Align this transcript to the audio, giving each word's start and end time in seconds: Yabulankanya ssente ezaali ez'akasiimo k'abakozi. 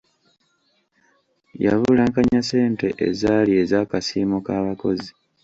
Yabulankanya 1.65 2.39
ssente 2.43 2.87
ezaali 3.07 3.51
ez'akasiimo 3.61 4.37
k'abakozi. 4.45 5.09